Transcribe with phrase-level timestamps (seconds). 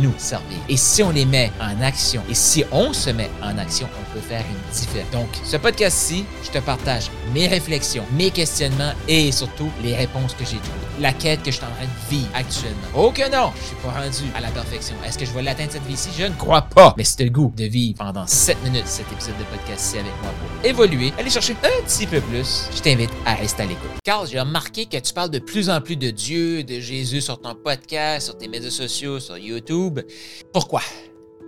[0.00, 0.58] nous servir.
[0.68, 4.14] Et si on les met en action, et si on se met en action, on
[4.14, 5.10] peut faire une différence.
[5.12, 10.44] Donc, ce podcast-ci, je te partage mes réflexions, mes questionnements et surtout les réponses que
[10.44, 11.00] j'ai trouvées.
[11.00, 12.76] La quête que je suis en train de vivre actuellement.
[12.94, 14.94] Oh que non, je suis pas rendu à la perfection.
[15.06, 16.10] Est-ce que je vais l'atteindre cette vie-ci?
[16.16, 16.94] Je ne crois pas.
[16.96, 20.32] Mais c'est le goût de vivre pendant 7 minutes cet épisode de podcast-ci avec moi
[20.38, 22.68] pour évoluer, aller chercher un petit peu plus.
[22.74, 23.90] Je t'invite à rester à l'écoute.
[24.04, 27.40] Carl, j'ai remarqué que tu parles de plus en plus de Dieu, de Jésus sur
[27.40, 29.89] ton podcast, sur tes médias sociaux, sur YouTube.
[30.52, 30.82] Pourquoi?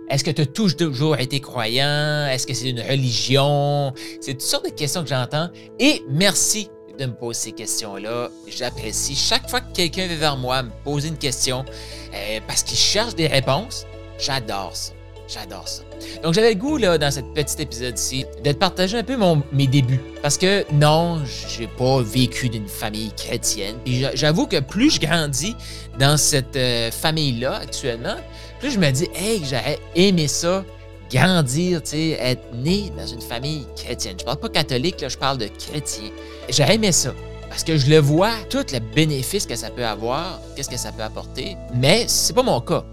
[0.09, 2.27] Est-ce que tu as toujours été croyant?
[2.27, 3.93] Est-ce que c'est une religion?
[4.21, 5.49] C'est toutes sortes de questions que j'entends.
[5.79, 6.69] Et merci
[6.99, 8.29] de me poser ces questions-là.
[8.47, 11.65] J'apprécie chaque fois que quelqu'un vient vers moi me poser une question
[12.13, 13.85] euh, parce qu'il cherche des réponses.
[14.19, 14.92] J'adore ça.
[15.27, 15.83] J'adore ça.
[16.21, 19.17] Donc, j'avais le goût, là, dans cet petit épisode-ci, de te partager un peu
[19.51, 20.01] mes débuts.
[20.21, 23.75] Parce que non, j'ai pas vécu d'une famille chrétienne.
[23.85, 25.55] Puis j'avoue que plus je grandis
[25.97, 28.15] dans cette euh, famille-là actuellement,
[28.59, 30.65] plus je me dis, hey, j'aurais aimé ça,
[31.09, 34.17] grandir, tu sais, être né dans une famille chrétienne.
[34.19, 36.09] Je parle pas catholique, là, je parle de chrétien.
[36.49, 37.13] J'aurais aimé ça.
[37.47, 40.91] Parce que je le vois, tout le bénéfice que ça peut avoir, qu'est-ce que ça
[40.91, 42.83] peut apporter, mais c'est pas mon cas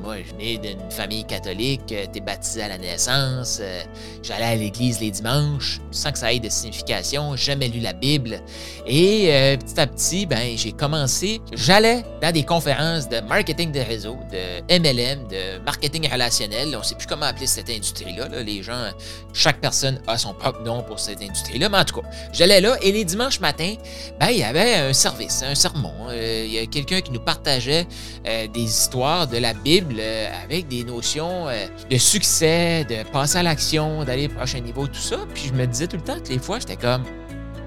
[0.00, 3.82] moi, je venais d'une famille catholique, euh, t'es baptisé à la naissance, euh,
[4.22, 8.40] j'allais à l'église les dimanches, sans que ça ait de signification, jamais lu la Bible.
[8.86, 13.80] Et euh, petit à petit, ben, j'ai commencé, j'allais dans des conférences de marketing de
[13.80, 16.76] réseau, de MLM, de marketing relationnel.
[16.76, 18.28] On sait plus comment appeler cette industrie-là.
[18.42, 18.90] Les gens,
[19.32, 21.68] chaque personne a son propre nom pour cette industrie-là.
[21.68, 23.74] Mais en tout cas, j'allais là et les dimanches matins,
[24.20, 25.92] ben, il y avait un service, un sermon.
[26.12, 27.86] Il y a quelqu'un qui nous partageait
[28.24, 33.42] des histoires de la Bible Euh, avec des notions euh, de succès, de passer à
[33.42, 35.16] l'action, d'aller au prochain niveau, tout ça.
[35.32, 37.02] Puis je me disais tout le temps que les fois, j'étais comme,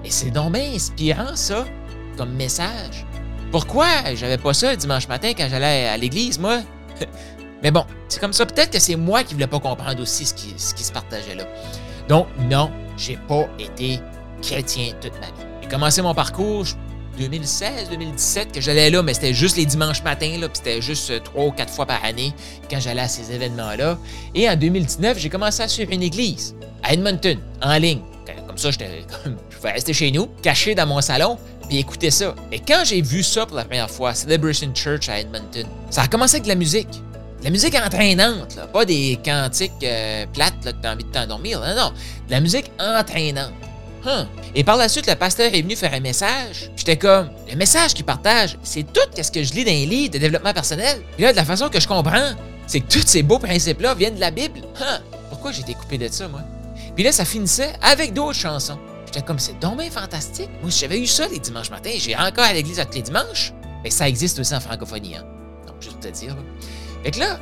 [0.04, 1.64] et c'est donc bien inspirant ça,
[2.16, 3.04] comme message.
[3.50, 6.60] Pourquoi j'avais pas ça dimanche matin quand j'allais à l'église, moi?
[7.62, 8.46] Mais bon, c'est comme ça.
[8.46, 11.34] Peut-être que c'est moi qui voulais pas comprendre aussi ce qui, ce qui se partageait
[11.34, 11.44] là.
[12.08, 13.98] Donc, non, j'ai pas été
[14.40, 15.48] chrétien toute ma vie.
[15.62, 16.64] J'ai commencé mon parcours,
[17.18, 21.18] 2016, 2017 que j'allais là, mais c'était juste les dimanches matins, puis c'était juste euh,
[21.18, 22.32] trois ou quatre fois par année
[22.70, 23.98] quand j'allais à ces événements-là.
[24.34, 28.00] Et en 2019, j'ai commencé à suivre une église à Edmonton, en ligne.
[28.46, 28.70] Comme ça,
[29.50, 32.34] je pouvais rester chez nous, caché dans mon salon, puis écouter ça.
[32.52, 36.08] Et quand j'ai vu ça pour la première fois, Celebration Church à Edmonton, ça a
[36.08, 36.90] commencé avec de la musique.
[37.40, 41.60] De la musique entraînante, pas des cantiques euh, plates là, que t'as envie de t'endormir.
[41.60, 41.92] Non, non,
[42.26, 43.52] de la musique entraînante.
[44.54, 46.70] Et par la suite, le pasteur est venu faire un message.
[46.76, 50.12] J'étais comme, le message qu'il partage, c'est tout ce que je lis dans les livres
[50.14, 51.02] de développement personnel.
[51.16, 52.32] Puis là, de la façon que je comprends,
[52.66, 54.60] c'est que tous ces beaux principes-là viennent de la Bible.
[55.30, 56.40] Pourquoi j'ai été coupé de ça, moi?
[56.94, 58.78] Puis là, ça finissait avec d'autres chansons.
[59.06, 60.50] J'étais comme, c'est dommage fantastique.
[60.60, 61.90] Moi, j'avais eu ça les dimanches matins.
[61.96, 63.52] J'ai encore à l'église tous les dimanches.
[63.82, 65.24] Mais ça existe aussi en francophonie, hein.
[65.66, 66.34] Donc, juste te dire.
[66.34, 66.42] Là.
[67.04, 67.38] Fait que là,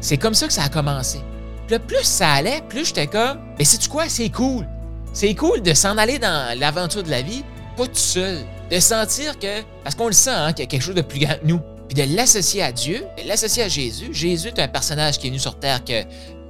[0.00, 1.20] c'est comme ça que ça a commencé.
[1.66, 4.66] Puis plus ça allait, plus j'étais comme, mais c'est tu quoi, c'est cool.
[5.12, 7.44] C'est cool de s'en aller dans l'aventure de la vie,
[7.76, 8.38] pas tout seul.
[8.70, 11.20] De sentir que, parce qu'on le sent, hein, qu'il y a quelque chose de plus
[11.20, 11.60] grand que nous.
[11.88, 14.08] Puis de l'associer à Dieu, de l'associer à Jésus.
[14.12, 16.04] Jésus est un personnage qui est venu sur Terre que,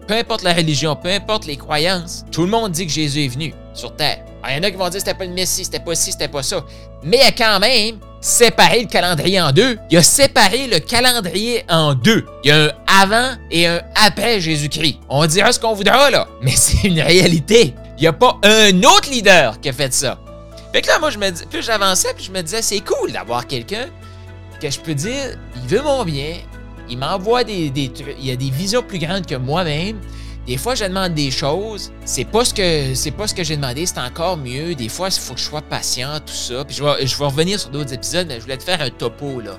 [0.07, 3.29] peu importe la religion, peu importe les croyances, tout le monde dit que Jésus est
[3.29, 4.25] venu sur Terre.
[4.49, 6.13] Il y en a qui vont dire que c'était pas le Messie, c'était pas ci,
[6.13, 6.65] c'était pas ça.
[7.03, 9.77] Mais il a quand même séparé le calendrier en deux.
[9.91, 12.25] Il a séparé le calendrier en deux.
[12.45, 15.01] Il y a un avant et un après Jésus-Christ.
[15.11, 17.75] On dira ce qu'on voudra, là, mais c'est une réalité.
[17.99, 20.19] Il n'y a pas un autre leader qui a fait ça.
[20.73, 23.13] Fait que là, moi, je me dis, plus j'avançais, plus je me disais, c'est cool
[23.13, 23.87] d'avoir quelqu'un
[24.61, 26.37] que je peux dire, il veut mon bien,
[26.89, 29.99] il m'envoie des, des trucs, il a des visions plus grandes que moi-même.
[30.47, 33.57] Des fois, je demande des choses, c'est pas ce que c'est pas ce que j'ai
[33.57, 34.75] demandé, c'est encore mieux.
[34.75, 36.65] Des fois, il faut que je sois patient, tout ça.
[36.65, 38.91] Puis je vais, je vais revenir sur d'autres épisodes, mais je voulais te faire un
[38.91, 39.57] topo là.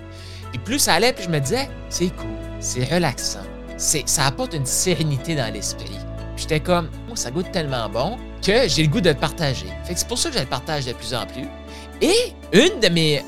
[0.52, 2.28] Puis plus ça allait, puis je me disais, c'est cool,
[2.60, 3.44] c'est relaxant,
[3.78, 5.98] c'est ça apporte une sérénité dans l'esprit.
[6.36, 9.68] J'étais comme, oh, ça goûte tellement bon que j'ai le goût de le partager.
[9.86, 11.48] Fait que c'est pour ça que je le partage de plus en plus.
[12.02, 13.24] Et une de mes,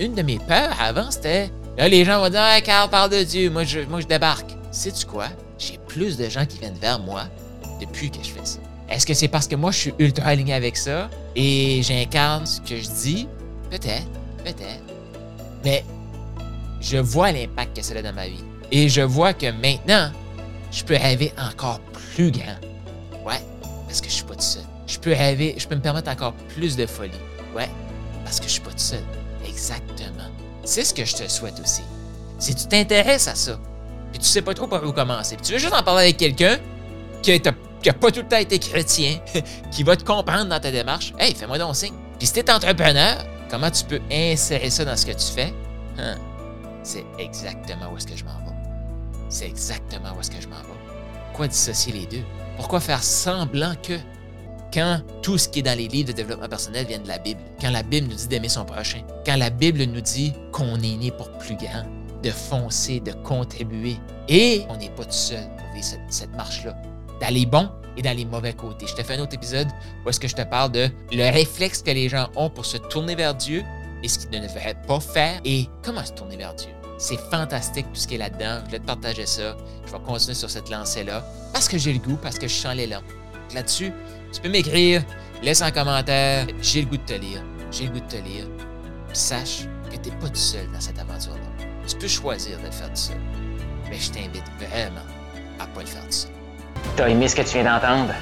[0.00, 3.22] une, de mes peurs avant, c'était là, les gens vont dire hey, Carl, parle de
[3.22, 4.50] Dieu, moi je, moi, je débarque.
[4.70, 5.26] Sais-tu quoi?
[5.64, 7.24] J'ai plus de gens qui viennent vers moi
[7.80, 8.58] depuis que je fais ça.
[8.90, 12.60] Est-ce que c'est parce que moi je suis ultra aligné avec ça et j'incarne ce
[12.60, 13.28] que je dis?
[13.70, 14.06] Peut-être,
[14.44, 14.82] peut-être.
[15.64, 15.82] Mais
[16.82, 18.44] je vois l'impact que ça a dans ma vie.
[18.70, 20.10] Et je vois que maintenant,
[20.70, 21.80] je peux rêver encore
[22.12, 22.58] plus grand.
[23.24, 23.40] Ouais,
[23.86, 24.64] parce que je suis pas tout seul.
[24.86, 27.10] Je peux rêver, je peux me permettre encore plus de folie.
[27.56, 27.70] Ouais,
[28.22, 29.02] parce que je suis pas tout seul.
[29.48, 30.28] Exactement.
[30.64, 31.82] C'est ce que je te souhaite aussi.
[32.38, 33.58] Si tu t'intéresses à ça,
[34.14, 36.18] puis tu sais pas trop par où commencer, puis tu veux juste en parler avec
[36.18, 36.56] quelqu'un
[37.20, 39.18] qui n'a pas tout le temps été chrétien,
[39.72, 41.94] qui va te comprendre dans ta démarche, hey, fais-moi donc signe.
[42.16, 45.52] Puis si tu es entrepreneur, comment tu peux insérer ça dans ce que tu fais?
[45.98, 46.14] Hein?
[46.84, 48.54] C'est exactement où est-ce que je m'en vais.
[49.28, 50.78] C'est exactement où est-ce que je m'en vais.
[51.26, 52.22] Pourquoi dissocier les deux?
[52.56, 53.94] Pourquoi faire semblant que
[54.72, 57.40] quand tout ce qui est dans les livres de développement personnel vient de la Bible,
[57.60, 60.96] quand la Bible nous dit d'aimer son prochain, quand la Bible nous dit qu'on est
[60.96, 61.84] né pour plus grand,
[62.24, 63.96] de foncer, de contribuer,
[64.28, 66.74] et on n'est pas tout seul pour vivre cette, marche-là,
[67.20, 68.86] dans les bons et dans les mauvais côtés.
[68.86, 69.68] Je te fais un autre épisode
[70.04, 72.78] où est-ce que je te parle de le réflexe que les gens ont pour se
[72.78, 73.62] tourner vers Dieu
[74.02, 76.70] et ce qu'ils ne devraient pas faire et comment se tourner vers Dieu.
[76.98, 78.62] C'est fantastique tout ce qui est là-dedans.
[78.66, 79.56] Je vais te partager ça.
[79.86, 82.74] Je vais continuer sur cette lancée-là parce que j'ai le goût, parce que je sens
[82.74, 83.00] l'élan.
[83.52, 83.92] Là-dessus,
[84.32, 85.04] tu peux m'écrire,
[85.42, 86.46] laisse un commentaire.
[86.62, 87.42] J'ai le goût de te lire.
[87.70, 88.46] J'ai le goût de te lire.
[89.12, 91.53] sache que tu n'es pas tout seul dans cette aventure-là.
[91.86, 93.16] Tu peux choisir de le faire tout seul.
[93.90, 95.04] Mais je t'invite vraiment
[95.60, 96.30] à ne pas le faire tout seul.
[96.96, 98.14] T'as aimé ce que tu viens d'entendre?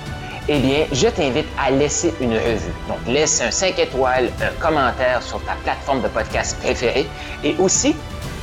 [0.48, 2.72] Eh bien, je t'invite à laisser une revue.
[2.88, 7.06] Donc, laisse un 5 étoiles, un commentaire sur ta plateforme de podcast préférée
[7.44, 7.94] et aussi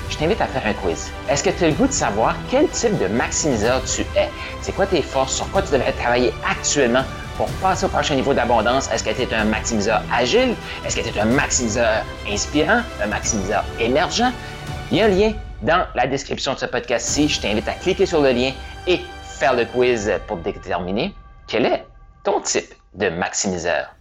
[0.09, 1.11] je t'invite à faire un quiz.
[1.29, 4.29] Est-ce que tu as le goût de savoir quel type de maximiseur tu es?
[4.61, 5.35] C'est quoi tes forces?
[5.35, 7.03] Sur quoi tu devrais travailler actuellement
[7.37, 8.89] pour passer au prochain niveau d'abondance?
[8.91, 10.55] Est-ce que tu es un maximiseur agile?
[10.85, 12.81] Est-ce que tu es un maximiseur inspirant?
[13.03, 14.31] Un maximiseur émergent?
[14.91, 17.29] Il y a un lien dans la description de ce podcast-ci.
[17.29, 18.51] Je t'invite à cliquer sur le lien
[18.87, 21.13] et faire le quiz pour déterminer
[21.47, 21.85] quel est
[22.23, 23.93] ton type de maximiseur.